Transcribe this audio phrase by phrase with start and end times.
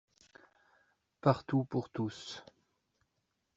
[1.21, 2.43] Partout pour tous